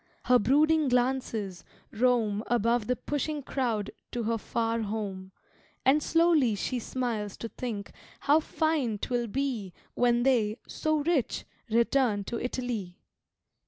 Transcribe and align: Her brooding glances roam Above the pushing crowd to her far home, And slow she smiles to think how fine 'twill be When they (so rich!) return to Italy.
Her 0.23 0.39
brooding 0.39 0.87
glances 0.87 1.63
roam 1.91 2.43
Above 2.47 2.87
the 2.87 2.95
pushing 2.95 3.43
crowd 3.43 3.91
to 4.11 4.23
her 4.23 4.39
far 4.39 4.81
home, 4.81 5.31
And 5.85 6.01
slow 6.01 6.33
she 6.55 6.79
smiles 6.79 7.37
to 7.37 7.49
think 7.49 7.91
how 8.21 8.39
fine 8.39 8.97
'twill 8.97 9.27
be 9.27 9.73
When 9.93 10.23
they 10.23 10.57
(so 10.67 11.01
rich!) 11.01 11.45
return 11.69 12.23
to 12.23 12.41
Italy. 12.43 12.97